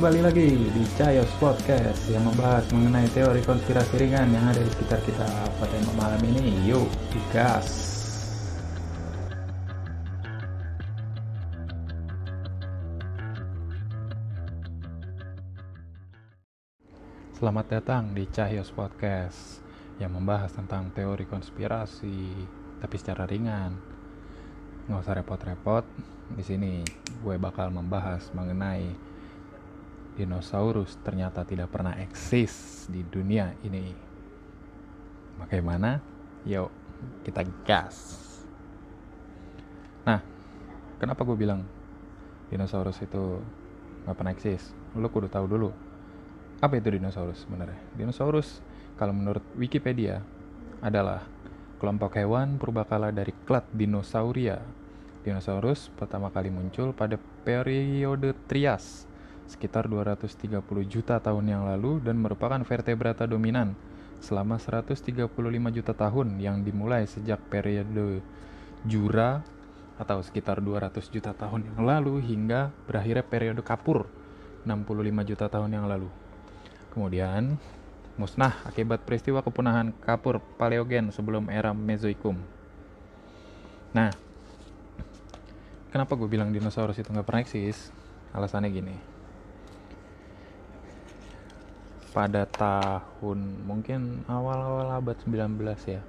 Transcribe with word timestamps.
Kembali 0.00 0.24
lagi 0.24 0.48
di 0.56 0.84
Cayos 0.96 1.28
Podcast 1.36 2.08
yang 2.08 2.24
membahas 2.24 2.64
mengenai 2.72 3.04
teori 3.12 3.44
konspirasi 3.44 4.00
ringan 4.00 4.32
yang 4.32 4.48
ada 4.48 4.56
di 4.56 4.72
sekitar 4.72 4.96
kita 5.04 5.28
pada 5.60 5.76
malam 5.92 6.16
ini. 6.24 6.56
Yuk, 6.64 6.88
gas! 7.36 7.68
Selamat 17.36 17.68
datang 17.68 18.16
di 18.16 18.24
Cahyos 18.32 18.72
Podcast 18.72 19.60
yang 20.00 20.16
membahas 20.16 20.56
tentang 20.56 20.96
teori 20.96 21.28
konspirasi 21.28 22.48
tapi 22.80 22.96
secara 22.96 23.28
ringan. 23.28 23.76
Nggak 24.88 25.00
usah 25.04 25.16
repot-repot. 25.20 25.84
Di 26.32 26.40
sini 26.40 26.80
gue 27.20 27.36
bakal 27.36 27.68
membahas 27.68 28.32
mengenai 28.32 29.09
dinosaurus 30.14 30.98
ternyata 31.00 31.46
tidak 31.46 31.70
pernah 31.70 31.94
eksis 31.98 32.86
di 32.90 33.02
dunia 33.06 33.54
ini. 33.62 33.94
Bagaimana? 35.40 36.00
Yuk, 36.44 36.70
kita 37.24 37.44
gas. 37.64 37.96
Nah, 40.04 40.20
kenapa 41.00 41.24
gue 41.24 41.36
bilang 41.36 41.64
dinosaurus 42.48 43.00
itu 43.04 43.40
nggak 44.04 44.16
pernah 44.16 44.32
eksis? 44.32 44.72
Lo 44.96 45.08
kudu 45.08 45.28
tahu 45.28 45.46
dulu. 45.46 45.70
Apa 46.60 46.76
itu 46.76 46.92
dinosaurus 46.92 47.48
sebenarnya? 47.48 47.80
Dinosaurus 47.96 48.60
kalau 49.00 49.16
menurut 49.16 49.44
Wikipedia 49.56 50.20
adalah 50.84 51.24
kelompok 51.80 52.20
hewan 52.20 52.60
purbakala 52.60 53.08
dari 53.08 53.32
klat 53.48 53.64
Dinosauria. 53.72 54.60
Dinosaurus 55.24 55.92
pertama 55.96 56.28
kali 56.32 56.52
muncul 56.52 56.92
pada 56.92 57.16
periode 57.44 58.36
Trias 58.48 59.09
sekitar 59.50 59.90
230 59.90 60.62
juta 60.86 61.18
tahun 61.18 61.44
yang 61.50 61.66
lalu 61.66 61.98
dan 61.98 62.14
merupakan 62.22 62.62
vertebrata 62.62 63.26
dominan 63.26 63.74
selama 64.22 64.62
135 64.62 65.26
juta 65.74 65.92
tahun 65.96 66.38
yang 66.38 66.62
dimulai 66.62 67.08
sejak 67.10 67.42
periode 67.50 68.22
Jura 68.86 69.44
atau 70.00 70.24
sekitar 70.24 70.64
200 70.64 70.96
juta 71.12 71.36
tahun 71.36 71.68
yang 71.68 71.84
lalu 71.84 72.24
hingga 72.24 72.72
berakhirnya 72.88 73.26
periode 73.26 73.60
Kapur 73.60 74.08
65 74.64 75.28
juta 75.28 75.46
tahun 75.50 75.70
yang 75.76 75.84
lalu. 75.84 76.08
Kemudian 76.94 77.60
musnah 78.16 78.56
akibat 78.64 79.04
peristiwa 79.04 79.40
kepunahan 79.40 79.92
kapur 80.04 80.44
paleogen 80.60 81.08
sebelum 81.12 81.48
era 81.48 81.72
Mesozoikum. 81.72 82.36
Nah, 83.96 84.12
kenapa 85.88 86.12
gue 86.16 86.28
bilang 86.28 86.52
dinosaurus 86.52 87.00
itu 87.00 87.08
nggak 87.08 87.24
pernah 87.24 87.42
eksis? 87.44 87.88
Alasannya 88.36 88.68
gini. 88.70 89.09
Pada 92.10 92.42
tahun 92.46 93.62
mungkin 93.62 94.26
awal-awal 94.26 94.98
abad 94.98 95.14
19 95.22 95.62
ya, 95.86 96.02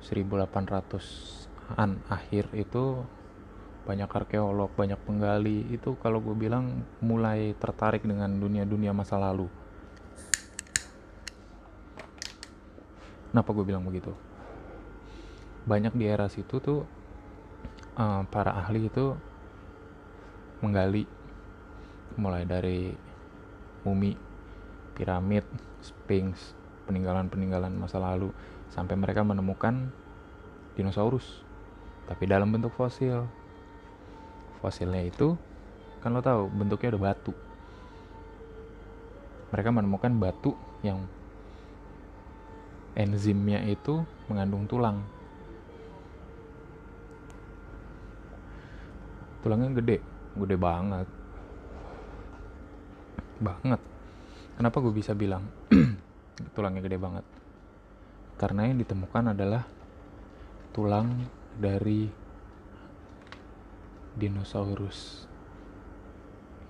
1800-an 0.00 1.90
akhir 2.08 2.48
itu 2.56 3.04
banyak 3.84 4.08
arkeolog, 4.08 4.72
banyak 4.72 5.00
penggali 5.04 5.68
itu 5.68 5.96
kalau 6.00 6.20
gue 6.20 6.36
bilang 6.36 6.84
mulai 7.04 7.52
tertarik 7.56 8.04
dengan 8.04 8.40
dunia-dunia 8.40 8.92
masa 8.92 9.16
lalu 9.16 9.48
Kenapa 13.28 13.52
gue 13.52 13.64
bilang 13.70 13.84
begitu? 13.84 14.10
Banyak 15.68 15.92
di 15.94 16.08
era 16.08 16.32
situ 16.32 16.58
tuh 16.64 16.80
uh, 18.00 18.24
para 18.32 18.56
ahli 18.56 18.88
itu 18.88 19.12
menggali 20.64 21.04
mulai 22.16 22.48
dari 22.48 22.96
mumi, 23.84 24.16
piramid, 24.98 25.46
sphinx, 25.78 26.58
peninggalan-peninggalan 26.90 27.70
masa 27.78 28.02
lalu 28.02 28.34
sampai 28.74 28.98
mereka 28.98 29.22
menemukan 29.22 29.94
dinosaurus 30.74 31.46
tapi 32.10 32.26
dalam 32.26 32.50
bentuk 32.50 32.74
fosil. 32.74 33.28
Fosilnya 34.58 35.06
itu 35.06 35.38
kan 36.02 36.10
lo 36.10 36.18
tahu 36.18 36.50
bentuknya 36.50 36.96
ada 36.96 37.00
batu. 37.12 37.30
Mereka 39.54 39.70
menemukan 39.70 40.12
batu 40.18 40.52
yang 40.82 41.06
enzimnya 42.98 43.62
itu 43.68 44.02
mengandung 44.26 44.66
tulang. 44.66 44.98
Tulangnya 49.44 49.70
gede, 49.78 49.96
gede 50.34 50.56
banget. 50.58 51.06
Banget. 53.38 53.80
Kenapa 54.58 54.82
gue 54.82 54.90
bisa 54.90 55.14
bilang 55.14 55.46
tulangnya 56.58 56.82
gede 56.82 56.98
banget? 56.98 57.24
Karena 58.34 58.66
yang 58.66 58.82
ditemukan 58.82 59.38
adalah 59.38 59.62
tulang 60.74 61.30
dari 61.54 62.10
dinosaurus 64.18 65.30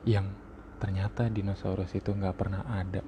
yang 0.05 0.29
ternyata 0.77 1.33
dinosaurus 1.33 1.97
itu 1.97 2.13
nggak 2.13 2.37
pernah 2.37 2.63
ada 2.69 3.01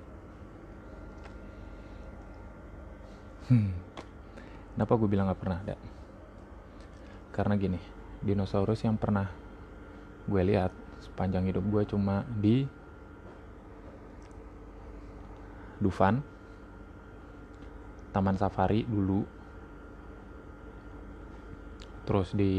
Hmm. 3.50 3.74
Kenapa 4.78 4.94
gue 4.94 5.10
bilang 5.10 5.26
gak 5.26 5.42
pernah 5.42 5.58
ada? 5.58 5.74
Karena 7.34 7.58
gini, 7.58 7.82
dinosaurus 8.22 8.86
yang 8.86 8.94
pernah 8.94 9.26
gue 10.30 10.42
lihat 10.46 10.70
sepanjang 11.02 11.50
hidup 11.50 11.66
gue 11.66 11.82
cuma 11.90 12.22
di 12.30 12.70
Dufan, 15.80 16.20
Taman 18.12 18.36
Safari 18.36 18.84
dulu, 18.84 19.24
terus 22.04 22.36
di 22.36 22.52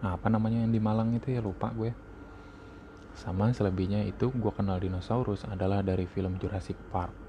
apa 0.00 0.28
namanya 0.32 0.64
yang 0.64 0.72
di 0.72 0.80
Malang 0.80 1.12
itu 1.14 1.30
ya 1.30 1.44
lupa 1.44 1.70
gue. 1.76 1.92
Sama 3.14 3.54
selebihnya 3.54 4.02
itu 4.08 4.32
gue 4.32 4.52
kenal 4.56 4.82
dinosaurus 4.82 5.46
adalah 5.46 5.84
dari 5.86 6.08
film 6.08 6.34
Jurassic 6.42 6.74
Park. 6.90 7.24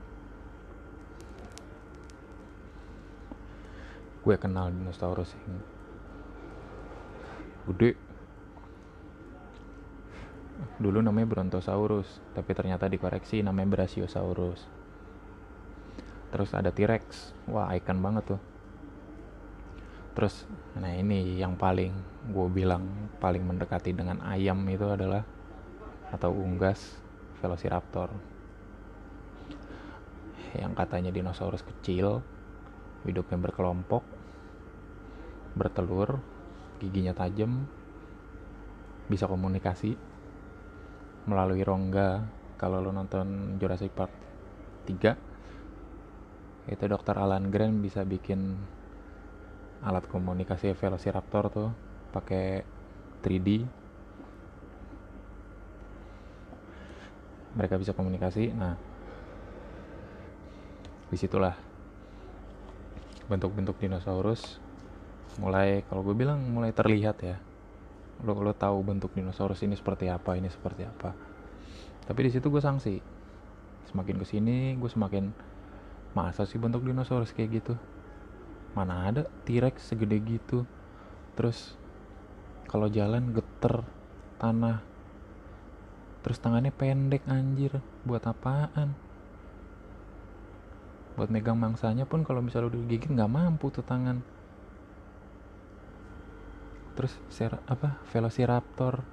gue 4.25 4.35
kenal 4.41 4.73
dinosaurus 4.73 5.37
yang 5.37 5.61
gede 7.69 7.93
dulu 10.81 10.97
namanya 11.05 11.29
Brontosaurus 11.29 12.09
tapi 12.33 12.57
ternyata 12.57 12.89
dikoreksi 12.89 13.45
namanya 13.45 13.77
Brachiosaurus 13.77 14.65
terus 16.35 16.51
ada 16.51 16.67
T-Rex. 16.67 17.31
Wah 17.47 17.71
icon 17.71 18.03
banget 18.03 18.35
tuh. 18.35 18.41
Terus 20.11 20.43
nah 20.75 20.91
ini 20.91 21.39
yang 21.39 21.55
paling 21.55 21.95
gue 22.27 22.47
bilang 22.51 22.83
paling 23.23 23.39
mendekati 23.39 23.95
dengan 23.95 24.19
ayam 24.19 24.59
itu 24.67 24.83
adalah 24.83 25.23
atau 26.11 26.35
unggas 26.35 26.99
Velociraptor. 27.39 28.11
Yang 30.59 30.75
katanya 30.75 31.11
dinosaurus 31.15 31.63
kecil 31.63 32.19
hidupnya 33.07 33.39
berkelompok 33.39 34.03
bertelur 35.55 36.19
giginya 36.83 37.15
tajam 37.15 37.63
bisa 39.07 39.23
komunikasi 39.23 39.95
melalui 41.31 41.63
rongga. 41.63 42.27
Kalau 42.59 42.83
lo 42.83 42.91
nonton 42.91 43.55
Jurassic 43.55 43.95
Park 43.95 44.11
3 44.87 45.24
itu 46.65 46.83
dokter 46.89 47.13
Alan 47.13 47.53
Grant 47.53 47.77
bisa 47.81 48.01
bikin 48.01 48.57
alat 49.85 50.09
komunikasi 50.09 50.73
Velociraptor 50.73 51.43
tuh 51.53 51.69
pakai 52.09 52.65
3D 53.21 53.49
mereka 57.55 57.77
bisa 57.77 57.93
komunikasi. 57.93 58.49
Nah 58.51 58.73
di 61.05 61.17
situlah 61.21 61.53
bentuk-bentuk 63.29 63.77
dinosaurus 63.77 64.57
mulai 65.37 65.85
kalau 65.85 66.01
gue 66.01 66.15
bilang 66.17 66.41
mulai 66.49 66.73
terlihat 66.73 67.17
ya. 67.21 67.37
Lo 68.25 68.41
lo 68.41 68.55
tahu 68.55 68.81
bentuk 68.81 69.13
dinosaurus 69.13 69.61
ini 69.61 69.77
seperti 69.77 70.09
apa 70.09 70.33
ini 70.33 70.49
seperti 70.49 70.81
apa. 70.81 71.13
Tapi 72.05 72.19
di 72.25 72.31
situ 72.33 72.49
gue 72.49 72.61
sanksi 72.61 72.97
semakin 73.89 74.15
ke 74.17 74.25
sini 74.25 74.57
gue 74.75 74.89
semakin 74.89 75.29
masa 76.15 76.47
sih 76.47 76.55
bentuk 76.55 76.87
dinosaurus 76.87 77.35
kayak 77.35 77.61
gitu? 77.61 77.75
Mana 78.71 79.11
ada 79.11 79.27
T-Rex 79.43 79.91
segede 79.91 80.17
gitu. 80.23 80.63
Terus 81.35 81.75
kalau 82.71 82.87
jalan 82.87 83.35
geter 83.35 83.83
tanah. 84.39 84.79
Terus 86.23 86.39
tangannya 86.39 86.71
pendek 86.71 87.27
anjir. 87.27 87.83
Buat 88.07 88.31
apaan? 88.31 88.95
Buat 91.19 91.31
megang 91.31 91.59
mangsanya 91.59 92.03
pun 92.07 92.23
kalau 92.23 92.43
misalnya 92.43 92.75
udah 92.75 92.79
digigit 92.87 93.11
nggak 93.11 93.31
mampu 93.31 93.71
tuh 93.71 93.83
tangan. 93.83 94.19
Terus 96.95 97.19
apa 97.67 97.99
velociraptor. 98.11 99.03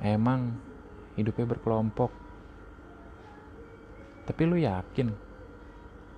Emang 0.00 0.56
hidupnya 1.18 1.44
berkelompok 1.44 2.29
tapi 4.24 4.42
lu 4.48 4.56
yakin 4.60 5.12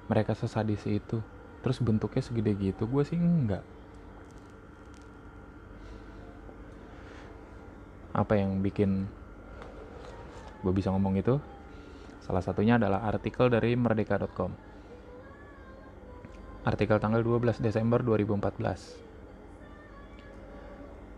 mereka 0.08 0.32
sesadis 0.34 0.82
itu? 0.86 1.22
Terus 1.62 1.78
bentuknya 1.78 2.22
segede 2.22 2.52
gitu? 2.58 2.86
Gue 2.90 3.06
sih 3.06 3.18
enggak. 3.18 3.62
Apa 8.12 8.36
yang 8.36 8.60
bikin 8.60 9.08
gue 10.62 10.72
bisa 10.74 10.90
ngomong 10.90 11.16
itu? 11.18 11.38
Salah 12.22 12.42
satunya 12.42 12.78
adalah 12.78 13.06
artikel 13.06 13.50
dari 13.50 13.74
merdeka.com 13.74 14.72
artikel 16.62 17.02
tanggal 17.02 17.26
12 17.26 17.58
Desember 17.58 17.98
2014 18.06 19.02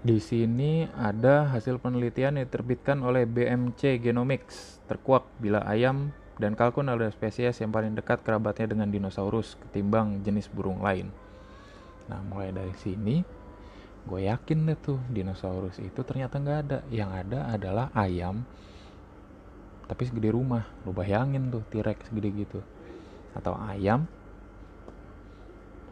di 0.04 0.20
sini 0.20 0.88
ada 0.96 1.48
hasil 1.52 1.80
penelitian 1.80 2.40
yang 2.40 2.48
diterbitkan 2.48 3.00
oleh 3.04 3.28
BMC 3.28 4.00
Genomics 4.00 4.80
terkuak 4.88 5.28
bila 5.40 5.64
ayam 5.68 6.12
dan 6.34 6.58
kalkun 6.58 6.90
adalah 6.90 7.14
spesies 7.14 7.62
yang 7.62 7.70
paling 7.70 7.94
dekat 7.94 8.26
kerabatnya 8.26 8.74
dengan 8.74 8.90
dinosaurus 8.90 9.54
ketimbang 9.66 10.18
jenis 10.26 10.50
burung 10.50 10.82
lain. 10.82 11.14
Nah, 12.10 12.20
mulai 12.26 12.50
dari 12.50 12.74
sini 12.82 13.22
gue 14.04 14.20
yakin 14.28 14.68
deh 14.68 14.76
tuh 14.76 15.00
dinosaurus 15.08 15.80
itu 15.80 16.00
ternyata 16.02 16.42
nggak 16.42 16.58
ada. 16.66 16.78
Yang 16.90 17.10
ada 17.24 17.38
adalah 17.54 17.86
ayam 17.94 18.42
tapi 19.86 20.02
segede 20.10 20.34
rumah. 20.34 20.66
Lu 20.82 20.90
bayangin 20.90 21.54
tuh 21.54 21.62
T-Rex 21.70 22.10
segede 22.10 22.28
gitu. 22.34 22.60
Atau 23.38 23.54
ayam 23.54 24.10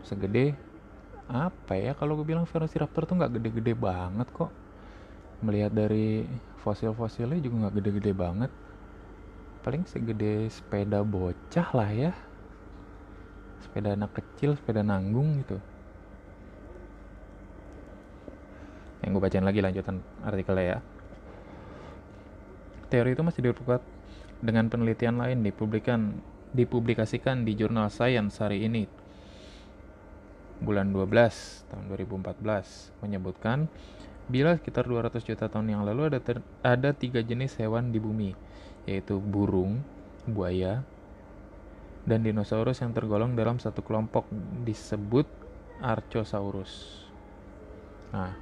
segede 0.03 0.59
apa 1.31 1.79
ya 1.79 1.95
kalau 1.95 2.19
gue 2.19 2.27
bilang 2.27 2.45
Velociraptor 2.45 3.07
tuh 3.07 3.15
nggak 3.15 3.39
gede-gede 3.39 3.73
banget 3.79 4.27
kok 4.35 4.51
melihat 5.41 5.71
dari 5.71 6.27
fosil-fosilnya 6.61 7.39
juga 7.39 7.67
nggak 7.67 7.75
gede-gede 7.79 8.13
banget 8.13 8.51
paling 9.63 9.87
segede 9.87 10.51
sepeda 10.51 11.07
bocah 11.07 11.69
lah 11.73 11.91
ya. 11.95 12.13
Sepeda 13.63 13.95
anak 13.95 14.19
kecil 14.19 14.59
sepeda 14.59 14.83
nanggung 14.83 15.39
gitu. 15.47 15.63
Yang 19.03 19.11
gue 19.15 19.23
bacain 19.23 19.47
lagi 19.47 19.61
lanjutan 19.63 19.97
artikelnya 20.27 20.67
ya. 20.67 20.79
Teori 22.91 23.15
itu 23.15 23.23
masih 23.25 23.41
diperkuat 23.49 23.83
dengan 24.43 24.67
penelitian 24.69 25.17
lain 25.17 25.47
dipublikan 25.47 26.19
dipublikasikan 26.53 27.47
di 27.47 27.57
jurnal 27.57 27.89
Science 27.89 28.43
hari 28.43 28.67
ini. 28.67 28.85
Bulan 30.63 30.95
12 30.95 31.11
tahun 31.71 31.85
2014 31.91 33.03
menyebutkan 33.03 33.67
bila 34.31 34.55
sekitar 34.55 34.87
200 34.87 35.19
juta 35.27 35.51
tahun 35.51 35.75
yang 35.75 35.83
lalu 35.83 36.15
ada 36.15 36.21
ter, 36.23 36.39
ada 36.63 36.95
tiga 36.95 37.19
jenis 37.27 37.59
hewan 37.59 37.91
di 37.91 37.99
bumi 37.99 38.31
yaitu 38.89 39.23
burung, 39.23 39.83
buaya, 40.27 40.83
dan 42.03 42.27
dinosaurus 42.27 42.83
yang 42.83 42.91
tergolong 42.91 43.39
dalam 43.39 43.63
satu 43.63 43.81
kelompok 43.83 44.27
disebut 44.67 45.25
Archosaurus. 45.83 47.05
Nah, 48.15 48.35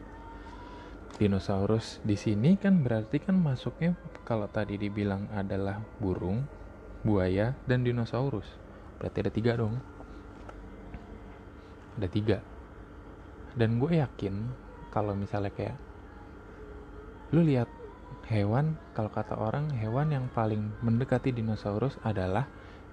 dinosaurus 1.17 2.01
di 2.05 2.17
sini 2.17 2.57
kan 2.57 2.81
berarti 2.81 3.21
kan 3.21 3.37
masuknya 3.37 3.97
kalau 4.25 4.49
tadi 4.49 4.81
dibilang 4.81 5.29
adalah 5.33 5.81
burung, 6.01 6.45
buaya, 7.05 7.57
dan 7.69 7.85
dinosaurus. 7.85 8.49
Berarti 9.01 9.19
ada 9.25 9.33
tiga 9.33 9.53
dong 9.57 9.81
ada 12.01 12.09
tiga 12.09 12.39
dan 13.53 13.77
gue 13.77 14.01
yakin 14.01 14.35
kalau 14.89 15.13
misalnya 15.13 15.53
kayak 15.53 15.77
lu 17.37 17.45
lihat 17.45 17.69
hewan 18.31 18.79
kalau 18.95 19.11
kata 19.11 19.35
orang 19.35 19.75
hewan 19.75 20.15
yang 20.15 20.31
paling 20.31 20.71
mendekati 20.87 21.35
dinosaurus 21.35 21.99
adalah 22.07 22.47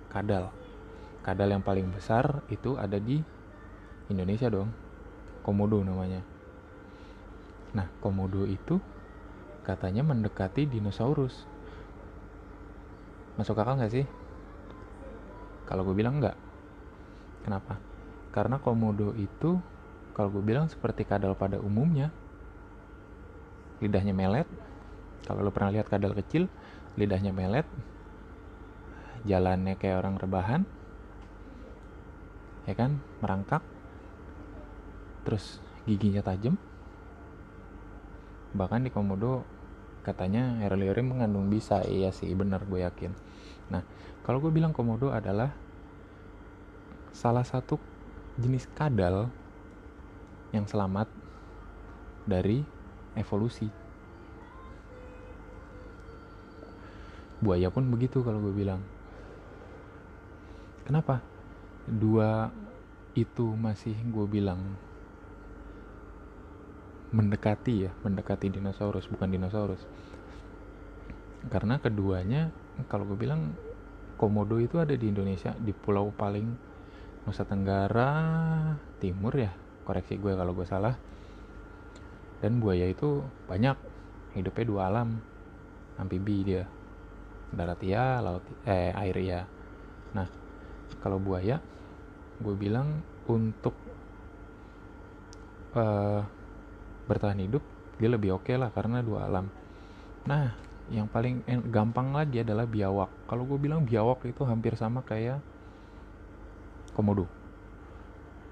kadal. 0.09 0.49
Kadal 1.21 1.53
yang 1.53 1.61
paling 1.61 1.93
besar 1.93 2.41
itu 2.49 2.73
ada 2.75 2.97
di 2.97 3.21
Indonesia 4.09 4.49
dong. 4.49 4.73
Komodo 5.45 5.79
namanya. 5.85 6.25
Nah 7.77 7.85
komodo 8.01 8.49
itu 8.49 8.81
katanya 9.61 10.01
mendekati 10.01 10.65
dinosaurus. 10.65 11.45
Masuk 13.37 13.61
akal 13.61 13.77
nggak 13.77 13.93
sih? 13.93 14.05
Kalau 15.69 15.85
gue 15.85 15.93
bilang 15.93 16.17
enggak 16.17 16.33
kenapa? 17.45 17.77
Karena 18.33 18.57
komodo 18.57 19.13
itu 19.13 19.61
kalau 20.17 20.33
gue 20.33 20.41
bilang 20.41 20.65
seperti 20.65 21.05
kadal 21.05 21.37
pada 21.37 21.61
umumnya 21.61 22.09
lidahnya 23.77 24.17
melet 24.17 24.49
kalau 25.25 25.41
lo 25.41 25.49
pernah 25.49 25.73
lihat 25.73 25.89
kadal 25.89 26.13
kecil 26.13 26.45
lidahnya 26.99 27.33
melet 27.33 27.65
jalannya 29.25 29.79
kayak 29.79 30.03
orang 30.05 30.15
rebahan 30.21 30.61
ya 32.67 32.75
kan 32.75 32.99
merangkak 33.23 33.63
terus 35.23 35.63
giginya 35.87 36.19
tajam. 36.19 36.59
Bahkan 38.51 38.87
di 38.87 38.91
komodo 38.91 39.43
katanya 40.03 40.59
earlier 40.67 40.99
mengandung 40.99 41.47
bisa. 41.47 41.83
Iya 41.87 42.11
sih 42.11 42.31
benar 42.35 42.63
gue 42.67 42.83
yakin. 42.83 43.11
Nah 43.71 43.83
kalau 44.27 44.43
gue 44.43 44.51
bilang 44.51 44.75
komodo 44.75 45.11
adalah 45.15 45.55
salah 47.15 47.47
satu 47.47 47.79
jenis 48.39 48.67
kadal 48.75 49.31
yang 50.51 50.67
selamat 50.67 51.07
dari 52.27 52.63
evolusi. 53.15 53.67
Buaya 57.39 57.69
pun 57.69 57.85
begitu 57.89 58.25
kalau 58.25 58.41
gue 58.41 58.53
bilang. 58.53 58.81
Kenapa? 60.87 61.21
Dua 61.87 62.49
itu 63.17 63.45
masih 63.57 63.97
gue 64.11 64.25
bilang 64.29 64.61
mendekati 67.11 67.87
ya, 67.87 67.91
mendekati 68.03 68.51
dinosaurus 68.51 69.07
bukan 69.07 69.31
dinosaurus. 69.31 69.81
Karena 71.47 71.79
keduanya 71.79 72.51
kalau 72.91 73.07
gue 73.09 73.17
bilang 73.17 73.55
komodo 74.17 74.57
itu 74.57 74.81
ada 74.81 74.97
di 74.97 75.07
Indonesia 75.07 75.53
di 75.57 75.71
pulau 75.71 76.09
paling 76.09 76.45
Nusa 77.29 77.45
Tenggara 77.45 78.11
Timur 78.97 79.33
ya 79.37 79.53
koreksi 79.87 80.19
gue 80.19 80.35
kalau 80.35 80.51
gue 80.51 80.67
salah 80.67 80.99
dan 82.43 82.59
buaya 82.59 82.91
itu 82.91 83.23
banyak 83.47 83.77
hidupnya 84.35 84.65
dua 84.67 84.81
alam 84.91 85.23
amfibi 85.95 86.43
dia 86.43 86.63
darat 87.53 87.79
ya 87.83 88.19
laut 88.19 88.43
eh 88.67 88.91
air 88.91 89.17
ya 89.23 89.41
nah 90.11 90.27
kalau 90.99 91.19
buaya 91.21 91.61
gue 92.37 92.55
bilang 92.55 93.01
untuk 93.27 93.73
uh, 95.73 96.21
bertahan 97.07 97.39
hidup 97.41 97.63
dia 97.97 98.09
lebih 98.13 98.37
oke 98.37 98.45
okay 98.45 98.55
lah 98.55 98.69
karena 98.69 99.01
dua 99.01 99.25
alam. 99.25 99.49
Nah 100.29 100.53
yang 100.87 101.09
paling 101.09 101.43
gampang 101.67 102.13
lagi 102.13 102.45
adalah 102.45 102.63
biawak. 102.63 103.27
Kalau 103.27 103.43
gue 103.43 103.59
bilang 103.59 103.83
biawak 103.83 104.23
itu 104.29 104.45
hampir 104.45 104.77
sama 104.77 105.01
kayak 105.01 105.41
komodo. 106.93 107.25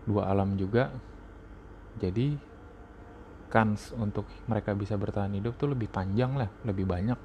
Dua 0.04 0.28
alam 0.28 0.58
juga. 0.58 0.92
Jadi 2.02 2.36
kans 3.54 3.94
untuk 3.96 4.28
mereka 4.50 4.76
bisa 4.76 4.98
bertahan 5.00 5.32
hidup 5.38 5.56
tuh 5.56 5.72
lebih 5.72 5.88
panjang 5.88 6.36
lah 6.36 6.50
lebih 6.68 6.84
banyak 6.84 7.16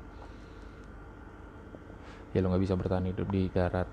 ya 2.31 2.43
lo 2.43 2.51
nggak 2.51 2.63
bisa 2.63 2.75
bertahan 2.79 3.11
hidup 3.11 3.29
di 3.31 3.51
darat. 3.51 3.89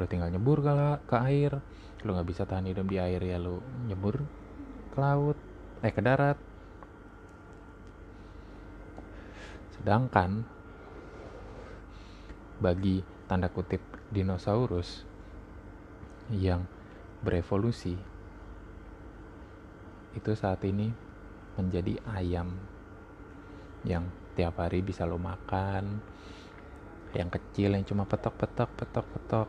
Lo 0.00 0.04
tinggal 0.08 0.32
nyebur 0.32 0.64
ke, 0.64 0.72
ke 1.04 1.16
air. 1.20 1.52
Lo 2.02 2.16
nggak 2.16 2.28
bisa 2.28 2.42
tahan 2.48 2.66
hidup 2.68 2.86
di 2.88 2.96
air 2.98 3.20
ya 3.20 3.38
lo 3.38 3.60
nyebur 3.86 4.20
ke 4.92 4.98
laut 4.98 5.38
eh 5.84 5.92
ke 5.92 6.00
darat. 6.00 6.38
Sedangkan 9.76 10.46
bagi 12.62 13.02
tanda 13.26 13.50
kutip 13.50 13.82
dinosaurus 14.14 15.02
yang 16.30 16.62
berevolusi 17.26 17.98
itu 20.12 20.30
saat 20.36 20.62
ini 20.62 20.92
menjadi 21.56 21.98
ayam 22.12 22.54
yang 23.82 24.06
tiap 24.38 24.60
hari 24.62 24.84
bisa 24.84 25.02
lo 25.08 25.18
makan 25.18 26.00
yang 27.12 27.28
kecil 27.28 27.76
yang 27.76 27.84
cuma 27.84 28.08
petok 28.08 28.32
petok 28.40 28.70
petok 28.72 29.06
petok. 29.12 29.48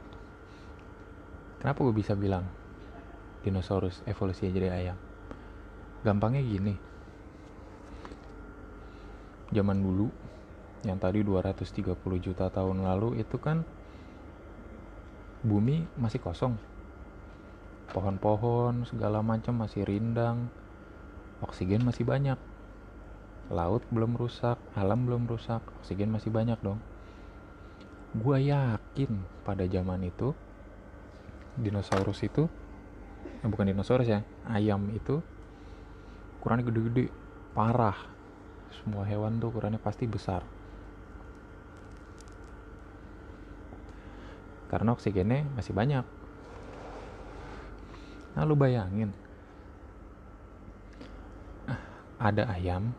Kenapa 1.64 1.80
gue 1.80 1.96
bisa 1.96 2.12
bilang 2.12 2.44
dinosaurus 3.48 4.04
evolusi 4.04 4.52
jadi 4.52 4.72
ayam? 4.72 4.98
Gampangnya 6.04 6.44
gini. 6.44 6.76
Zaman 9.56 9.80
dulu 9.80 10.12
yang 10.84 11.00
tadi 11.00 11.24
230 11.24 11.96
juta 12.20 12.52
tahun 12.52 12.84
lalu 12.84 13.24
itu 13.24 13.40
kan 13.40 13.64
bumi 15.48 15.88
masih 15.96 16.20
kosong. 16.20 16.60
Pohon-pohon 17.96 18.84
segala 18.92 19.24
macam 19.24 19.56
masih 19.64 19.88
rindang. 19.88 20.52
Oksigen 21.40 21.88
masih 21.88 22.04
banyak. 22.04 22.40
Laut 23.48 23.88
belum 23.88 24.20
rusak 24.20 24.60
alam 24.76 25.08
belum 25.08 25.32
rusak 25.32 25.64
oksigen 25.84 26.12
masih 26.12 26.32
banyak 26.32 26.60
dong 26.64 26.80
gue 28.14 28.38
yakin 28.46 29.12
pada 29.42 29.66
zaman 29.66 30.06
itu 30.06 30.38
dinosaurus 31.58 32.22
itu 32.22 32.46
eh, 33.42 33.50
bukan 33.50 33.74
dinosaurus 33.74 34.06
ya 34.06 34.22
ayam 34.46 34.90
itu 34.94 35.22
ukurannya 36.38 36.68
gede-gede 36.68 37.06
parah. 37.58 37.96
Semua 38.74 39.06
hewan 39.06 39.38
tuh 39.38 39.54
ukurannya 39.54 39.80
pasti 39.80 40.10
besar. 40.10 40.42
Karena 44.68 44.92
oksigennya 44.92 45.46
masih 45.54 45.72
banyak. 45.72 46.06
Nah 48.34 48.44
lu 48.44 48.58
bayangin. 48.58 49.14
Ada 52.18 52.50
ayam 52.50 52.94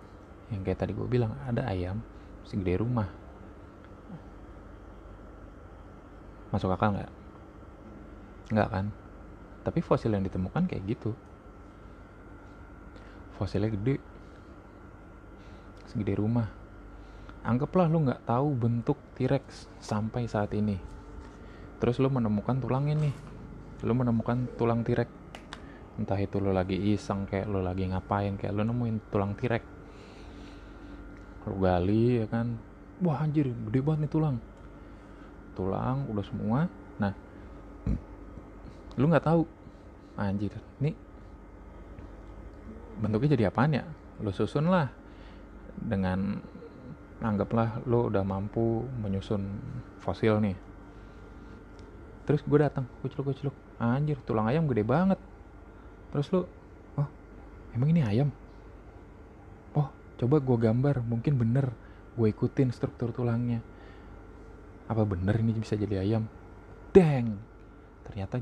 yang 0.48 0.62
kayak 0.62 0.86
tadi 0.86 0.92
gue 0.94 1.08
bilang 1.08 1.34
ada 1.44 1.66
ayam 1.66 2.00
segede 2.46 2.78
rumah 2.78 3.23
masuk 6.54 6.70
akal 6.70 6.94
nggak? 6.94 7.10
Nggak 8.54 8.68
kan? 8.70 8.86
Tapi 9.66 9.82
fosil 9.82 10.14
yang 10.14 10.22
ditemukan 10.22 10.70
kayak 10.70 10.86
gitu. 10.86 11.10
Fosilnya 13.34 13.74
gede. 13.74 13.98
Segede 15.90 16.14
rumah. 16.14 16.46
Anggaplah 17.42 17.90
lu 17.90 18.06
nggak 18.06 18.22
tahu 18.22 18.54
bentuk 18.54 18.96
T-Rex 19.18 19.66
sampai 19.82 20.30
saat 20.30 20.54
ini. 20.54 20.78
Terus 21.82 21.98
lu 21.98 22.06
menemukan 22.06 22.62
tulangnya 22.62 22.94
nih 23.02 23.14
lu 23.84 23.92
menemukan 23.92 24.48
tulang 24.54 24.86
T-Rex. 24.86 25.10
Entah 25.98 26.16
itu 26.16 26.38
lu 26.38 26.54
lagi 26.54 26.78
iseng 26.94 27.26
kayak 27.26 27.50
lu 27.50 27.60
lagi 27.60 27.84
ngapain 27.90 28.38
kayak 28.38 28.54
lu 28.54 28.62
nemuin 28.62 29.10
tulang 29.10 29.34
T-Rex. 29.34 29.64
Lu 31.50 31.58
gali 31.58 32.22
ya 32.22 32.26
kan? 32.30 32.56
Wah 33.02 33.20
anjir 33.26 33.50
gede 33.50 33.80
banget 33.82 34.06
nih 34.06 34.12
tulang 34.14 34.38
tulang 35.54 36.06
udah 36.10 36.24
semua. 36.26 36.66
Nah 36.98 37.12
lu 38.98 39.06
nggak 39.08 39.26
tahu. 39.26 39.42
Anjir 40.14 40.54
nih 40.78 40.94
bentuknya 43.02 43.34
jadi 43.34 43.50
apaan 43.50 43.74
ya? 43.74 43.82
Lu 44.22 44.30
susun 44.30 44.70
lah 44.70 44.86
dengan 45.74 46.38
anggaplah 47.18 47.82
lu 47.90 48.06
udah 48.06 48.22
mampu 48.22 48.86
menyusun 49.02 49.42
fosil 49.98 50.38
nih. 50.38 50.54
Terus 52.30 52.46
gue 52.46 52.58
datang 52.62 52.86
kucluk 53.02 53.34
kucluk. 53.34 53.54
Anjir 53.82 54.22
tulang 54.22 54.46
ayam 54.46 54.70
gede 54.70 54.86
banget. 54.86 55.18
Terus 56.14 56.30
lu 56.30 56.46
oh 56.94 57.08
emang 57.74 57.90
ini 57.90 58.06
ayam? 58.06 58.30
Oh 59.74 59.90
coba 60.22 60.38
gue 60.38 60.56
gambar 60.70 61.02
mungkin 61.02 61.34
bener. 61.34 61.74
Gue 62.14 62.30
ikutin 62.30 62.70
struktur 62.70 63.10
tulangnya 63.10 63.58
apa 64.84 65.02
bener 65.08 65.40
ini 65.40 65.56
bisa 65.56 65.76
jadi 65.76 66.04
ayam? 66.04 66.28
Deng 66.92 67.40
ternyata 68.04 68.38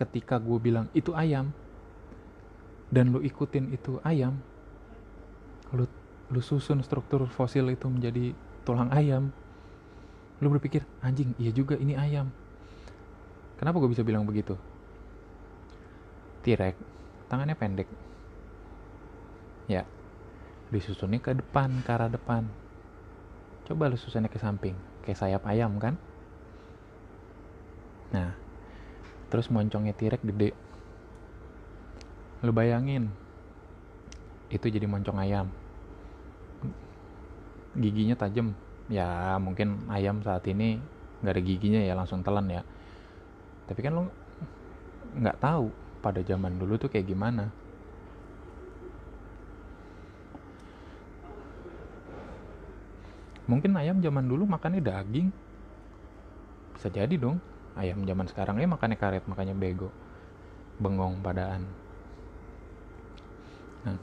ketika 0.00 0.40
gue 0.40 0.58
bilang 0.58 0.88
itu 0.96 1.12
ayam 1.12 1.52
dan 2.88 3.12
lu 3.12 3.20
ikutin 3.20 3.70
itu 3.70 4.00
ayam 4.02 4.40
lu 5.76 5.84
lu 6.32 6.40
susun 6.40 6.80
struktur 6.80 7.28
fosil 7.28 7.68
itu 7.68 7.86
menjadi 7.86 8.32
tulang 8.64 8.88
ayam 8.90 9.28
lu 10.40 10.50
berpikir 10.50 10.82
anjing 11.04 11.36
iya 11.38 11.52
juga 11.54 11.76
ini 11.78 11.94
ayam. 11.94 12.32
Kenapa 13.54 13.78
gue 13.78 13.92
bisa 13.92 14.02
bilang 14.02 14.26
begitu? 14.26 14.58
T-Rex 16.42 16.74
tangannya 17.30 17.54
pendek. 17.54 17.88
Ya 19.70 19.86
disusunnya 20.72 21.22
ke 21.22 21.36
depan 21.38 21.84
ke 21.86 21.90
arah 21.92 22.10
depan. 22.10 22.48
Coba 23.68 23.86
lu 23.86 23.96
susunnya 24.00 24.32
ke 24.32 24.42
samping 24.42 24.93
kayak 25.04 25.20
sayap 25.20 25.42
ayam 25.44 25.76
kan? 25.76 25.94
Nah 28.10 28.32
terus 29.28 29.52
moncongnya 29.52 29.92
T-Rex 29.92 30.24
gede. 30.24 30.56
Lu 32.40 32.50
bayangin 32.56 33.12
itu 34.48 34.66
jadi 34.72 34.88
moncong 34.88 35.20
ayam. 35.20 35.46
Giginya 37.76 38.16
tajam. 38.16 38.56
Ya 38.88 39.36
mungkin 39.40 39.84
ayam 39.92 40.24
saat 40.24 40.44
ini 40.48 40.80
nggak 41.20 41.34
ada 41.36 41.42
giginya 41.44 41.80
ya 41.84 41.92
langsung 41.96 42.24
telan 42.24 42.48
ya. 42.48 42.62
Tapi 43.68 43.80
kan 43.80 43.92
lu 43.96 44.04
nggak 45.14 45.38
tahu 45.40 45.70
pada 46.04 46.20
zaman 46.20 46.56
dulu 46.60 46.76
tuh 46.76 46.92
kayak 46.92 47.08
gimana 47.08 47.48
mungkin 53.44 53.76
ayam 53.76 54.00
zaman 54.00 54.24
dulu 54.24 54.48
makannya 54.48 54.80
daging 54.80 55.28
bisa 56.74 56.88
jadi 56.88 57.14
dong 57.16 57.38
ayam 57.76 58.02
zaman 58.04 58.26
sekarang 58.28 58.56
ya 58.60 58.66
makannya 58.68 58.98
karet 58.98 59.24
makanya 59.28 59.54
bego 59.54 59.92
bengong 60.80 61.22
padaan 61.22 61.64
Nah, 63.84 63.96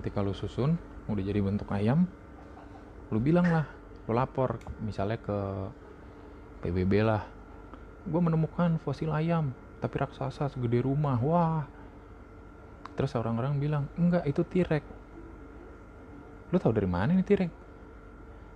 ketika 0.00 0.24
lu 0.24 0.32
susun, 0.32 0.74
udah 1.06 1.22
jadi 1.22 1.44
bentuk 1.44 1.68
ayam, 1.68 2.08
lu 3.12 3.20
bilang 3.20 3.44
lah, 3.44 3.68
lu 4.08 4.16
lapor, 4.16 4.56
misalnya 4.80 5.20
ke 5.20 5.38
PBB 6.64 7.04
lah. 7.04 7.22
Gue 8.08 8.20
menemukan 8.24 8.80
fosil 8.82 9.12
ayam, 9.12 9.52
tapi 9.78 10.00
raksasa 10.00 10.48
segede 10.48 10.82
rumah. 10.82 11.20
Wah. 11.20 11.64
Terus 12.96 13.12
orang-orang 13.16 13.60
bilang, 13.60 13.84
enggak 14.00 14.24
itu 14.26 14.42
T-Rex. 14.42 14.84
Lu 16.52 16.56
tahu 16.60 16.72
dari 16.76 16.88
mana 16.88 17.12
ini 17.12 17.24
T-Rex? 17.24 17.61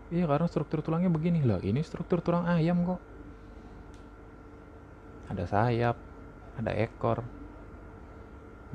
Iya 0.07 0.31
karena 0.31 0.47
struktur 0.47 0.83
tulangnya 0.87 1.11
begini 1.11 1.43
lah. 1.43 1.59
Ini 1.59 1.83
struktur 1.83 2.23
tulang 2.23 2.47
ayam 2.47 2.87
kok. 2.87 3.03
Ada 5.27 5.45
sayap, 5.51 5.97
ada 6.55 6.73
ekor. 6.75 7.27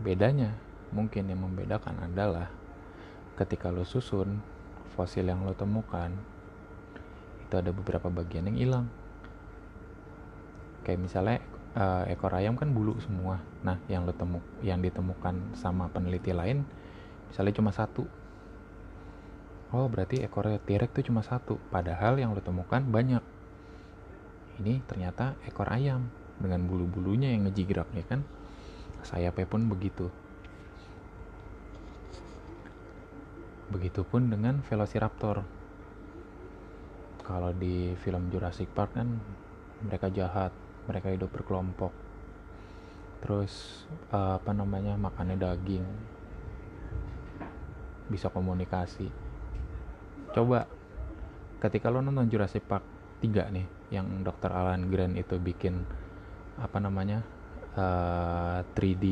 Bedanya 0.02 0.52
mungkin 0.92 1.32
yang 1.32 1.40
membedakan 1.48 2.04
adalah 2.04 2.52
ketika 3.40 3.72
lo 3.72 3.88
susun 3.88 4.44
fosil 4.94 5.24
yang 5.24 5.48
lo 5.48 5.56
temukan 5.56 6.12
itu 7.48 7.56
ada 7.56 7.72
beberapa 7.72 8.12
bagian 8.12 8.52
yang 8.52 8.60
hilang 8.60 8.86
kayak 10.84 11.00
misalnya 11.00 11.40
uh, 11.80 12.04
ekor 12.12 12.36
ayam 12.36 12.60
kan 12.60 12.72
bulu 12.76 13.00
semua 13.00 13.40
nah 13.64 13.80
yang 13.88 14.04
lo 14.04 14.12
temu 14.12 14.44
yang 14.60 14.84
ditemukan 14.84 15.56
sama 15.56 15.88
peneliti 15.88 16.36
lain 16.36 16.68
misalnya 17.32 17.56
cuma 17.56 17.72
satu 17.72 18.04
oh 19.72 19.88
berarti 19.88 20.24
ekor 20.24 20.48
T-Rex 20.48 20.92
itu 20.96 21.12
cuma 21.12 21.24
satu 21.24 21.60
padahal 21.72 22.20
yang 22.20 22.36
lo 22.36 22.44
temukan 22.44 22.84
banyak 22.84 23.24
ini 24.60 24.84
ternyata 24.86 25.40
ekor 25.48 25.72
ayam 25.72 26.12
dengan 26.38 26.68
bulu-bulunya 26.68 27.32
yang 27.32 27.48
ngejigrak 27.48 27.88
ya 27.96 28.04
kan 28.06 28.22
sayapnya 29.02 29.48
pun 29.48 29.66
begitu 29.66 30.12
Begitupun 33.72 34.28
dengan 34.28 34.60
Velociraptor. 34.68 35.48
Kalau 37.24 37.56
di 37.56 37.96
film 38.04 38.28
Jurassic 38.28 38.68
Park 38.76 39.00
kan 39.00 39.08
mereka 39.80 40.12
jahat, 40.12 40.52
mereka 40.92 41.08
hidup 41.08 41.32
berkelompok. 41.32 41.96
Terus 43.24 43.88
apa 44.12 44.52
namanya 44.52 45.00
makannya 45.00 45.40
daging, 45.40 45.88
bisa 48.12 48.28
komunikasi. 48.28 49.08
Coba 50.32 50.68
ketika 51.60 51.92
lo 51.92 52.00
nonton 52.00 52.32
Jurassic 52.32 52.64
Park 52.66 52.84
3 53.22 53.54
nih, 53.54 53.68
yang 53.92 54.24
Dr. 54.24 54.50
Alan 54.50 54.88
Grant 54.88 55.20
itu 55.20 55.36
bikin 55.38 55.84
apa 56.58 56.78
namanya 56.80 57.24
uh, 57.76 58.64
eh, 58.64 58.96
3D 58.96 59.06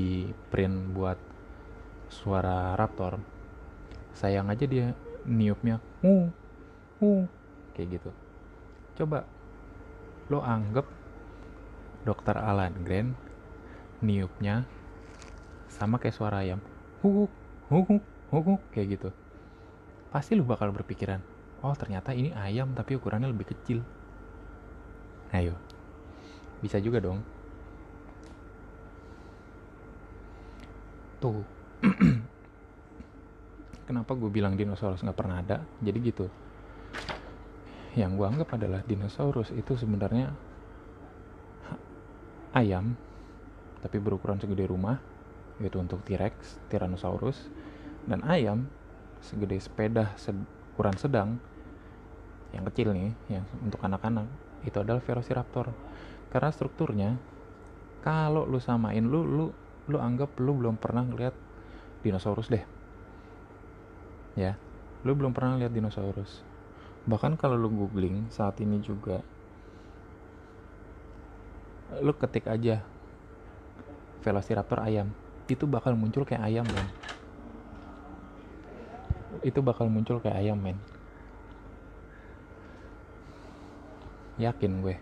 print 0.51 0.95
buat 0.95 1.19
suara 2.09 2.73
raptor 2.73 3.21
sayang 4.17 4.49
aja 4.49 4.65
dia 4.65 4.97
niupnya 5.29 5.77
uh 6.01 6.27
uh 6.99 7.23
kayak 7.77 8.01
gitu 8.01 8.09
coba 8.97 9.23
lo 10.27 10.41
anggap 10.41 10.89
dokter 12.03 12.35
Alan 12.35 12.73
Grant 12.81 13.13
niupnya 14.01 14.65
sama 15.69 16.01
kayak 16.01 16.17
suara 16.17 16.41
ayam 16.41 16.59
huk 17.05 17.29
huk 17.69 18.01
huk 18.33 18.61
kayak 18.73 18.99
gitu 18.99 19.09
pasti 20.09 20.33
lo 20.33 20.45
bakal 20.45 20.73
berpikiran 20.73 21.21
oh 21.61 21.75
ternyata 21.75 22.15
ini 22.15 22.31
ayam 22.31 22.71
tapi 22.71 22.95
ukurannya 22.95 23.29
lebih 23.29 23.51
kecil. 23.51 23.83
Ayo 25.29 25.53
bisa 26.59 26.79
juga 26.79 26.99
dong. 26.99 27.19
Tuh. 31.19 31.43
Kenapa 33.87 34.11
gue 34.13 34.29
bilang 34.29 34.53
dinosaurus 34.59 35.01
nggak 35.03 35.17
pernah 35.17 35.39
ada? 35.41 35.63
Jadi 35.83 35.97
gitu. 36.03 36.25
Yang 37.97 38.11
gue 38.15 38.27
anggap 38.27 38.49
adalah 38.55 38.81
dinosaurus 38.85 39.51
itu 39.55 39.75
sebenarnya 39.75 40.31
ayam 42.59 42.95
tapi 43.79 43.95
berukuran 43.99 44.39
segede 44.39 44.67
rumah 44.67 44.99
yaitu 45.59 45.79
untuk 45.79 46.03
T-Rex, 46.07 46.59
Tyrannosaurus 46.71 47.47
dan 48.07 48.23
ayam 48.27 48.67
segede 49.19 49.59
sepeda 49.59 50.15
sed 50.15 50.35
ukuran 50.75 50.95
sedang 50.95 51.29
yang 52.55 52.63
kecil 52.71 52.95
nih 52.95 53.13
yang 53.29 53.45
untuk 53.61 53.83
anak-anak 53.83 54.25
itu 54.65 54.79
adalah 54.79 55.03
Velociraptor. 55.03 55.71
Karena 56.29 56.49
strukturnya 56.53 57.09
kalau 57.99 58.47
lu 58.47 58.57
samain 58.63 59.03
lu 59.03 59.25
lu 59.25 59.45
lu 59.89 59.97
anggap 59.99 60.37
lu 60.39 60.55
belum 60.55 60.79
pernah 60.79 61.03
lihat 61.03 61.35
dinosaurus 62.01 62.47
deh. 62.47 62.63
Ya 64.39 64.55
lu 65.03 65.15
belum 65.15 65.35
pernah 65.35 65.59
lihat 65.59 65.75
dinosaurus. 65.75 66.41
Bahkan 67.07 67.39
kalau 67.39 67.55
lu 67.55 67.71
googling 67.71 68.27
saat 68.31 68.59
ini 68.63 68.79
juga 68.79 69.23
lu 71.99 72.13
ketik 72.13 72.45
aja 72.45 72.85
Velociraptor 74.21 74.83
ayam 74.83 75.09
itu 75.49 75.65
bakal 75.65 75.97
muncul 75.97 76.21
kayak 76.21 76.45
ayam 76.45 76.67
men 76.69 76.85
itu 79.43 79.59
bakal 79.63 79.87
muncul 79.87 80.19
kayak 80.19 80.39
ayam 80.41 80.59
men. 80.59 80.77
Yakin 84.39 84.73
gue. 84.83 84.95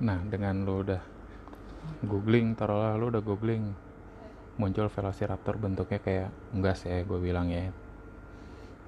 Nah 0.00 0.22
dengan 0.30 0.62
lo 0.62 0.80
udah 0.80 1.02
googling 2.06 2.54
taruhlah 2.54 2.94
lo 2.94 3.10
udah 3.10 3.22
googling 3.24 3.74
muncul 4.60 4.86
velociraptor 4.92 5.56
bentuknya 5.56 5.98
kayak 5.98 6.28
unggas 6.52 6.84
ya 6.84 7.02
gue 7.02 7.18
bilang 7.18 7.50
ya 7.50 7.72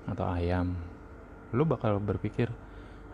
atau 0.06 0.26
ayam. 0.30 0.78
Lo 1.52 1.66
bakal 1.66 1.98
berpikir 1.98 2.48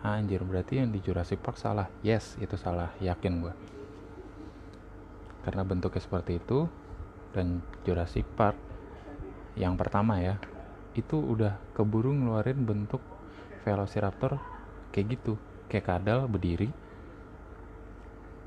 anjir 0.05 0.45
berarti 0.45 0.79
yang 0.79 0.95
di 0.95 1.03
Jurassic 1.03 1.41
Park 1.41 1.57
salah. 1.57 1.89
Yes 2.05 2.37
itu 2.39 2.55
salah. 2.55 2.93
Yakin 3.01 3.35
gue 3.43 3.55
karena 5.49 5.65
bentuknya 5.65 6.05
seperti 6.05 6.37
itu 6.37 6.69
dan 7.33 7.65
Jurassic 7.89 8.29
Park 8.37 8.68
yang 9.59 9.75
pertama 9.75 10.23
ya 10.23 10.39
itu 10.95 11.19
udah 11.19 11.59
keburu 11.75 12.15
ngeluarin 12.15 12.63
bentuk 12.63 13.03
velociraptor 13.67 14.39
kayak 14.95 15.19
gitu. 15.19 15.35
Kayak 15.69 15.99
kadal 15.99 16.31
berdiri. 16.31 16.71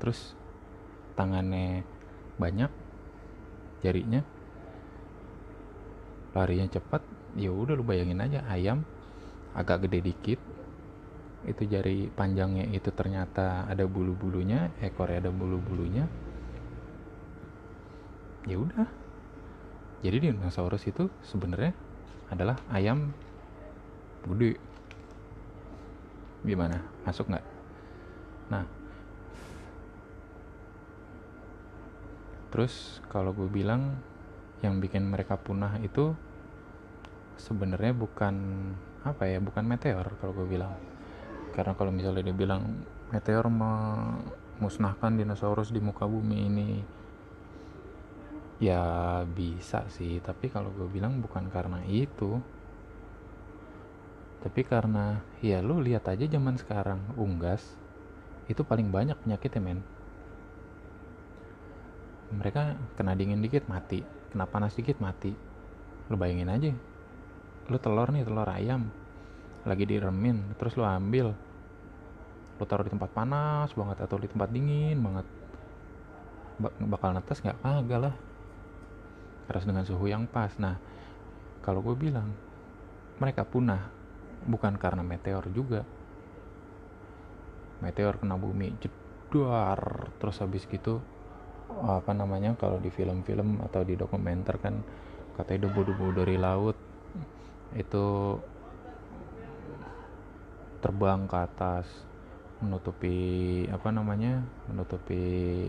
Terus 0.00 0.34
tangannya 1.14 1.84
banyak 2.40 2.72
jarinya. 3.84 4.24
Larinya 6.32 6.66
cepat 6.72 7.04
ya 7.36 7.52
udah 7.52 7.76
lu 7.76 7.84
bayangin 7.84 8.24
aja 8.24 8.40
ayam 8.48 8.82
agak 9.52 9.86
gede 9.86 10.12
dikit. 10.12 10.40
Itu 11.44 11.66
jari 11.66 12.08
panjangnya 12.08 12.72
itu 12.72 12.88
ternyata 12.94 13.68
ada 13.68 13.84
bulu-bulunya 13.86 14.72
ekornya 14.80 15.28
ada 15.28 15.30
bulu-bulunya. 15.30 16.08
Ya 18.42 18.58
udah 18.58 19.01
jadi 20.02 20.18
dinosaurus 20.18 20.82
itu 20.90 21.06
sebenarnya 21.22 21.70
adalah 22.26 22.58
ayam 22.74 23.14
gede 24.26 24.58
gimana? 26.42 26.82
Masuk 27.06 27.30
nggak? 27.30 27.46
Nah 28.50 28.66
terus 32.52 33.00
kalau 33.08 33.32
gue 33.32 33.48
bilang 33.48 33.96
yang 34.60 34.76
bikin 34.82 35.08
mereka 35.08 35.40
punah 35.40 35.80
itu 35.80 36.12
sebenarnya 37.40 37.96
bukan 37.96 38.34
apa 39.02 39.24
ya 39.24 39.38
bukan 39.38 39.64
meteor 39.64 40.18
kalau 40.18 40.34
gue 40.34 40.46
bilang. 40.58 40.74
Karena 41.54 41.78
kalau 41.78 41.94
misalnya 41.94 42.26
dia 42.26 42.34
bilang 42.34 42.82
meteor 43.14 43.46
memusnahkan 43.46 45.14
dinosaurus 45.14 45.70
di 45.70 45.78
muka 45.78 46.08
bumi 46.08 46.38
ini 46.48 46.68
ya 48.62 48.82
bisa 49.26 49.82
sih. 49.90 50.22
Tapi 50.22 50.46
kalau 50.46 50.70
gue 50.70 50.86
bilang 50.86 51.18
bukan 51.18 51.50
karena 51.50 51.82
itu. 51.90 52.38
Tapi 54.38 54.62
karena 54.62 55.18
ya 55.42 55.58
lu 55.58 55.82
lihat 55.82 56.06
aja 56.06 56.26
zaman 56.26 56.54
sekarang 56.54 56.98
unggas 57.18 57.62
itu 58.46 58.62
paling 58.62 58.90
banyak 58.90 59.18
penyakitnya 59.18 59.62
men. 59.62 59.80
Mereka 62.30 62.78
kena 62.94 63.18
dingin 63.18 63.42
dikit 63.42 63.66
mati. 63.66 64.06
Kena 64.30 64.46
panas 64.46 64.78
dikit 64.78 65.02
mati. 65.02 65.34
Lu 66.06 66.14
bayangin 66.14 66.50
aja. 66.50 66.70
Lu 67.66 67.76
telur 67.82 68.14
nih 68.14 68.22
telur 68.22 68.46
ayam. 68.46 68.86
Lagi 69.66 69.86
diremin 69.86 70.54
terus 70.58 70.74
lu 70.78 70.86
ambil. 70.86 71.34
Lu 72.58 72.64
taruh 72.66 72.86
di 72.86 72.90
tempat 72.94 73.10
panas 73.14 73.70
banget. 73.74 74.02
Atau 74.02 74.18
di 74.18 74.26
tempat 74.26 74.50
dingin 74.50 74.98
banget. 74.98 75.26
Bakal 76.82 77.14
netes 77.14 77.38
nggak? 77.42 77.58
Kagak 77.62 78.00
lah 78.10 78.14
harus 79.48 79.64
dengan 79.64 79.84
suhu 79.86 80.10
yang 80.10 80.28
pas. 80.28 80.52
Nah 80.58 80.76
kalau 81.62 81.82
gue 81.82 81.94
bilang 81.94 82.30
mereka 83.18 83.46
punah 83.46 83.90
bukan 84.46 84.76
karena 84.78 85.02
meteor 85.06 85.46
juga. 85.50 85.82
Meteor 87.82 88.22
kena 88.22 88.38
bumi 88.38 88.74
jedar 88.78 90.10
terus 90.22 90.38
habis 90.38 90.68
gitu 90.70 91.02
apa 91.82 92.12
namanya 92.12 92.52
kalau 92.60 92.76
di 92.76 92.92
film-film 92.92 93.64
atau 93.64 93.80
di 93.80 93.96
dokumenter 93.96 94.60
kan 94.60 94.84
katanya 95.40 95.66
debu-debu 95.66 96.06
dari 96.12 96.36
laut 96.36 96.76
itu 97.72 98.36
terbang 100.84 101.24
ke 101.24 101.36
atas 101.40 101.86
menutupi 102.60 103.64
apa 103.72 103.88
namanya 103.88 104.44
menutupi 104.68 105.66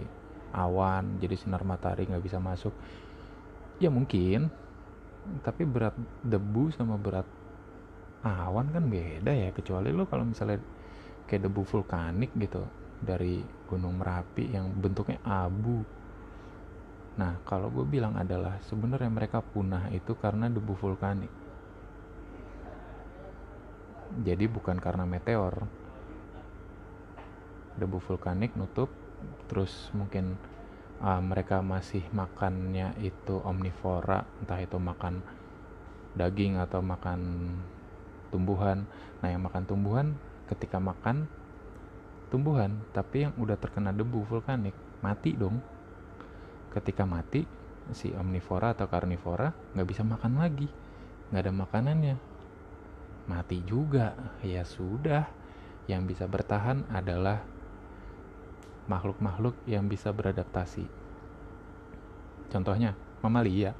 awan 0.52 1.18
jadi 1.24 1.40
sinar 1.40 1.64
matahari 1.64 2.06
nggak 2.06 2.26
bisa 2.26 2.38
masuk 2.44 2.76
ya 3.84 3.92
mungkin. 3.92 4.48
Tapi 5.44 5.64
berat 5.64 5.96
debu 6.24 6.72
sama 6.76 7.00
berat 7.00 7.28
awan 8.24 8.72
kan 8.72 8.88
beda 8.88 9.32
ya. 9.32 9.50
Kecuali 9.52 9.92
lo 9.92 10.08
kalau 10.08 10.28
misalnya 10.28 10.60
kayak 11.28 11.48
debu 11.48 11.62
vulkanik 11.64 12.32
gitu 12.36 12.64
dari 13.04 13.44
gunung 13.68 14.00
merapi 14.00 14.52
yang 14.52 14.72
bentuknya 14.72 15.20
abu. 15.24 15.84
Nah 17.20 17.40
kalau 17.46 17.70
gue 17.70 17.86
bilang 17.86 18.16
adalah 18.18 18.58
sebenarnya 18.66 19.12
mereka 19.12 19.44
punah 19.44 19.92
itu 19.92 20.16
karena 20.18 20.48
debu 20.48 20.74
vulkanik. 20.76 21.32
Jadi 24.24 24.46
bukan 24.46 24.78
karena 24.78 25.04
meteor. 25.10 25.66
Debu 27.74 27.98
vulkanik 28.06 28.54
nutup 28.54 28.92
terus 29.50 29.90
mungkin 29.96 30.38
uh, 31.04 31.20
mereka 31.20 31.60
masih 31.60 32.02
makannya 32.16 32.96
itu 33.04 33.44
omnivora 33.44 34.24
entah 34.40 34.60
itu 34.64 34.80
makan 34.80 35.20
daging 36.16 36.58
atau 36.58 36.80
makan 36.80 37.52
tumbuhan. 38.32 38.88
Nah 39.20 39.28
yang 39.30 39.44
makan 39.44 39.68
tumbuhan 39.68 40.16
ketika 40.48 40.80
makan 40.80 41.28
tumbuhan 42.32 42.82
tapi 42.96 43.28
yang 43.30 43.34
udah 43.38 43.60
terkena 43.60 43.92
debu 43.92 44.24
vulkanik 44.26 44.74
mati 45.04 45.36
dong. 45.36 45.60
Ketika 46.72 47.06
mati 47.06 47.46
si 47.92 48.16
omnivora 48.16 48.74
atau 48.74 48.88
karnivora 48.88 49.52
nggak 49.76 49.88
bisa 49.90 50.02
makan 50.02 50.40
lagi. 50.40 50.72
Nggak 51.30 51.44
ada 51.44 51.54
makanannya. 51.54 52.16
Mati 53.30 53.62
juga. 53.68 54.16
Ya 54.42 54.64
sudah. 54.64 55.28
Yang 55.84 56.16
bisa 56.16 56.26
bertahan 56.32 56.88
adalah 56.96 57.44
makhluk-makhluk 58.88 59.56
yang 59.64 59.88
bisa 59.88 60.12
beradaptasi. 60.12 60.86
Contohnya 62.52 62.94
mamalia. 63.24 63.72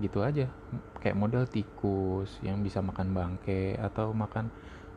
Gitu 0.00 0.18
aja. 0.24 0.48
Kayak 1.00 1.20
model 1.20 1.44
tikus 1.44 2.40
yang 2.40 2.64
bisa 2.64 2.80
makan 2.80 3.12
bangke 3.12 3.76
atau 3.76 4.16
makan 4.16 4.48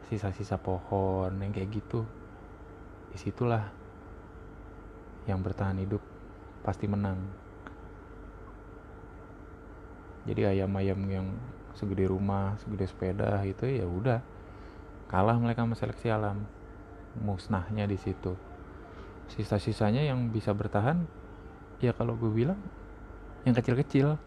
sisa-sisa 0.08 0.56
pohon 0.58 1.36
yang 1.40 1.52
kayak 1.52 1.70
gitu. 1.76 2.08
Di 3.12 3.18
situlah 3.20 3.68
yang 5.28 5.44
bertahan 5.44 5.80
hidup 5.80 6.02
pasti 6.64 6.88
menang. 6.88 7.20
Jadi 10.24 10.48
ayam-ayam 10.48 11.00
yang 11.12 11.28
segede 11.74 12.06
rumah 12.06 12.56
segede 12.62 12.86
sepeda 12.86 13.42
itu 13.44 13.66
ya 13.66 13.86
udah 13.90 14.22
kalah 15.14 15.38
mereka 15.38 15.62
sama 15.62 15.78
seleksi 15.78 16.10
alam. 16.10 16.42
Musnahnya 17.22 17.86
di 17.86 18.02
situ. 18.02 18.34
Sisa-sisanya 19.30 20.02
yang 20.02 20.34
bisa 20.34 20.50
bertahan 20.58 21.06
ya 21.78 21.94
kalau 21.94 22.18
gue 22.18 22.34
bilang 22.34 22.58
yang 23.46 23.54
kecil-kecil. 23.54 24.18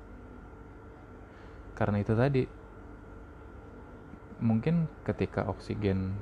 Karena 1.75 1.99
itu 1.99 2.15
tadi 2.15 2.47
mungkin 4.39 4.87
ketika 5.03 5.51
oksigen 5.51 6.15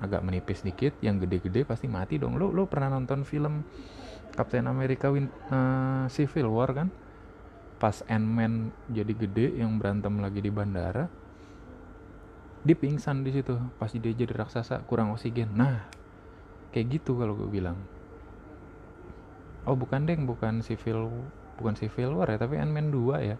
agak 0.00 0.24
menipis 0.24 0.64
dikit 0.64 0.96
yang 1.04 1.20
gede-gede 1.20 1.68
pasti 1.68 1.84
mati 1.84 2.16
dong. 2.16 2.40
Lo 2.40 2.48
lo 2.48 2.64
pernah 2.64 2.96
nonton 2.96 3.20
film 3.28 3.68
Captain 4.32 4.64
America 4.64 5.12
Win 5.12 5.28
uh, 5.52 6.08
Civil 6.08 6.48
War 6.48 6.72
kan? 6.72 6.88
Pas 7.76 8.00
Ant-Man 8.08 8.72
jadi 8.88 9.12
gede 9.12 9.60
yang 9.60 9.76
berantem 9.76 10.16
lagi 10.24 10.40
di 10.40 10.48
bandara 10.48 11.25
dia 12.66 12.74
pingsan 12.76 13.22
di 13.22 13.30
situ. 13.30 13.54
Pas 13.78 13.88
dia 13.94 14.10
jadi 14.10 14.34
raksasa 14.34 14.82
kurang 14.90 15.14
oksigen. 15.14 15.54
Nah 15.54 15.86
kayak 16.74 16.98
gitu 16.98 17.14
kalau 17.14 17.38
gue 17.38 17.46
bilang. 17.46 17.78
Oh 19.62 19.78
bukan 19.78 20.02
deng. 20.02 20.26
Bukan 20.26 20.66
civil 20.66 21.06
bukan 21.56 21.78
civil 21.78 22.18
war 22.18 22.28
ya 22.28 22.42
tapi 22.42 22.58
Ant-Man 22.58 22.90
2 22.90 23.22
ya. 23.22 23.38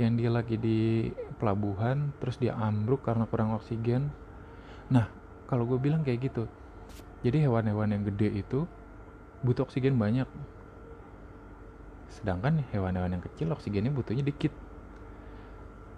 Yang 0.00 0.12
dia 0.18 0.30
lagi 0.32 0.56
di 0.58 0.80
pelabuhan 1.38 2.10
terus 2.18 2.40
dia 2.40 2.56
ambruk 2.56 3.04
karena 3.04 3.28
kurang 3.28 3.52
oksigen. 3.52 4.08
Nah 4.88 5.12
kalau 5.44 5.68
gue 5.68 5.76
bilang 5.76 6.00
kayak 6.00 6.32
gitu. 6.32 6.48
Jadi 7.20 7.44
hewan-hewan 7.44 7.92
yang 7.92 8.02
gede 8.08 8.40
itu 8.40 8.64
butuh 9.44 9.68
oksigen 9.68 10.00
banyak. 10.00 10.26
Sedangkan 12.08 12.64
hewan-hewan 12.72 13.20
yang 13.20 13.24
kecil 13.24 13.52
oksigennya 13.52 13.92
butuhnya 13.92 14.24
dikit. 14.24 14.52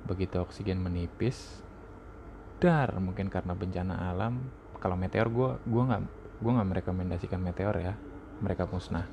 Begitu 0.07 0.39
oksigen 0.39 0.83
menipis 0.83 1.66
dar 2.57 2.97
mungkin 2.99 3.29
karena 3.29 3.53
bencana 3.53 4.13
alam. 4.13 4.41
Kalau 4.81 4.97
meteor 4.97 5.29
gue 5.29 5.51
gue 5.65 5.83
nggak 5.83 6.03
gue 6.41 6.53
nggak 6.53 6.69
merekomendasikan 6.69 7.41
meteor 7.41 7.77
ya. 7.81 7.95
Mereka 8.41 8.69
musnah. 8.69 9.09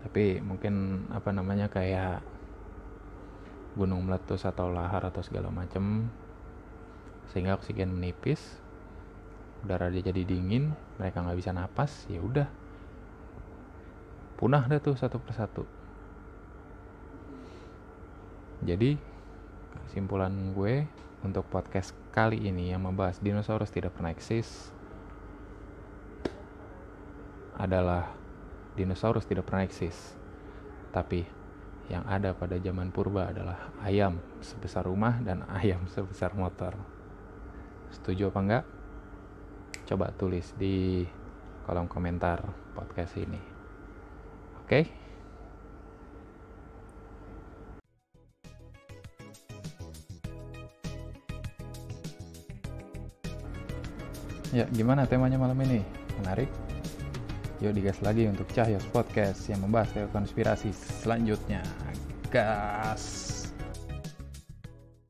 Tapi 0.00 0.40
mungkin 0.40 1.04
apa 1.12 1.28
namanya 1.32 1.68
kayak 1.68 2.24
gunung 3.76 4.08
meletus 4.08 4.48
atau 4.48 4.72
lahar 4.72 5.06
atau 5.06 5.22
segala 5.22 5.52
macem 5.52 6.10
sehingga 7.30 7.54
oksigen 7.54 7.94
menipis 7.94 8.42
udara 9.62 9.92
dia 9.92 10.02
jadi 10.02 10.26
dingin 10.26 10.74
mereka 10.98 11.22
nggak 11.22 11.38
bisa 11.38 11.52
napas 11.52 12.08
ya 12.08 12.18
udah. 12.18 12.48
Punah 14.40 14.64
deh 14.66 14.80
tuh 14.80 14.96
satu 14.96 15.20
persatu. 15.20 15.68
Jadi 18.64 18.96
kesimpulan 19.84 20.32
gue 20.56 20.88
untuk 21.20 21.44
podcast 21.52 21.92
kali 22.10 22.42
ini 22.42 22.74
yang 22.74 22.82
membahas 22.82 23.22
dinosaurus 23.22 23.70
tidak 23.70 23.94
pernah 23.94 24.10
eksis 24.10 24.74
adalah 27.54 28.10
dinosaurus 28.74 29.28
tidak 29.28 29.46
pernah 29.46 29.62
eksis. 29.62 29.94
Tapi 30.90 31.22
yang 31.90 32.06
ada 32.06 32.34
pada 32.34 32.58
zaman 32.58 32.90
purba 32.94 33.30
adalah 33.30 33.70
ayam 33.82 34.18
sebesar 34.42 34.86
rumah 34.86 35.18
dan 35.22 35.46
ayam 35.60 35.86
sebesar 35.90 36.34
motor. 36.34 36.74
Setuju 37.94 38.30
apa 38.30 38.40
enggak? 38.40 38.64
Coba 39.86 40.14
tulis 40.14 40.54
di 40.54 41.02
kolom 41.66 41.90
komentar 41.90 42.42
podcast 42.74 43.18
ini. 43.18 43.40
Oke? 44.62 44.66
okay? 44.66 44.99
Ya, 54.50 54.66
gimana 54.74 55.06
temanya 55.06 55.38
malam 55.38 55.54
ini? 55.62 55.78
Menarik? 56.18 56.50
Yuk 57.62 57.70
digas 57.70 58.02
lagi 58.02 58.26
untuk 58.26 58.50
Cahyos 58.50 58.82
Podcast 58.90 59.46
yang 59.46 59.62
membahas 59.62 59.94
teori 59.94 60.10
konspirasi 60.10 60.74
selanjutnya. 60.74 61.62
Gas! 62.34 63.39